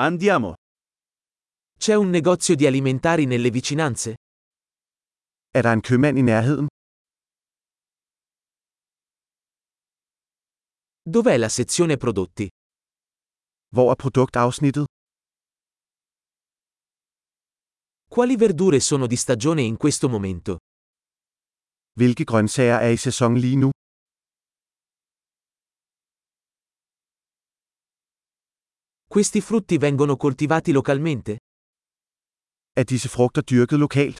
[0.00, 0.54] Andiamo.
[1.76, 4.14] C'è un negozio di alimentari nelle vicinanze?
[5.50, 6.66] Er der en købmand i nærheden?
[11.02, 12.46] Dov'è la sezione prodotti?
[13.74, 14.84] Hvor er produktafsnittet?
[18.08, 20.56] Quali verdure sono di stagione in questo momento?
[21.98, 23.70] Hvilke grøntsager er i sæson lige nu?
[29.18, 31.38] Questi frutti vengono coltivati localmente?
[32.72, 34.18] Er disse frugter dyrket lokalt?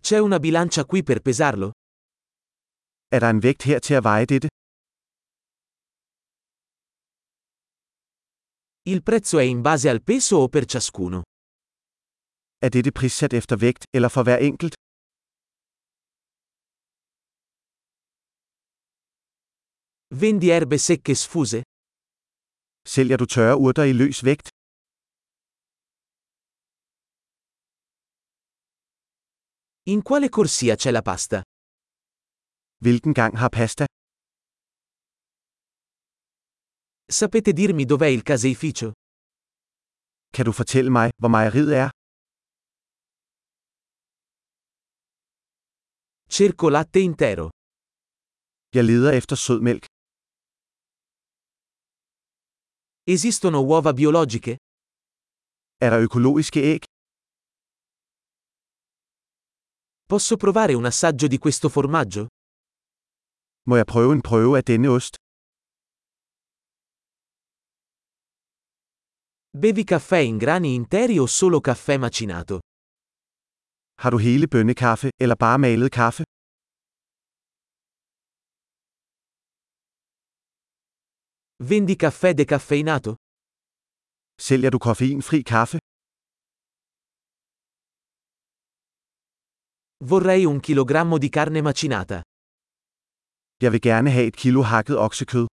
[0.00, 1.72] C'è una bilancia qui per pesarlo?
[3.08, 4.48] Er der en vægt her til at veje dette?
[8.82, 11.22] Il prezzo è in base al peso o per ciascuno?
[12.60, 14.74] Er dette prissat efter vægt eller for hver enkelt?
[20.20, 21.60] Vendi erbe secche sfuse?
[22.94, 24.46] Sælger du tørre urter i løs vægt?
[29.92, 31.38] In quale corsia c'è la pasta?
[32.84, 33.84] Hvilken gang har pasta?
[37.18, 38.88] Sapete dirmi dov'è il caseificio?
[40.34, 41.88] Kan du fortælle mig, hvor mejeriet er?
[46.36, 47.46] Cerco latte intero.
[48.76, 49.91] Jeg leder efter sødmælk.
[53.16, 54.56] Esistono uova biologiche?
[55.84, 56.82] Er der økologiske æg?
[60.08, 62.26] Posso provare un assaggio di questo formaggio?
[63.68, 65.14] Må jeg prøve en prøve af denne ost?
[69.62, 72.58] Bevi caffè in grani interi o solo caffè macinato?
[74.02, 76.22] Har du hele bønnekaffe eller bare malet kaffe?
[81.70, 83.14] Vendi caffè decaffeinato?
[84.46, 85.78] Sælger du koffeinfri kaffe?
[90.10, 92.22] Vorrei un chilogrammo di carne macinata.
[93.62, 95.46] Jeg vil gerne have et kilo hakket oksekød.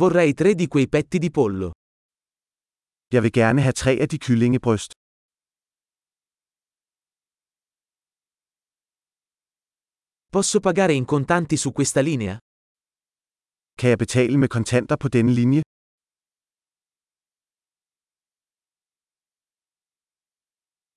[0.00, 1.70] Vorrei tre di quei petti di pollo.
[3.14, 4.97] Jeg vil gerne have tre af de kyllingebryst.
[10.30, 12.36] Posso pagare in contanti su questa linea?
[13.78, 15.62] Kan jeg betale med kontanter på denne linje?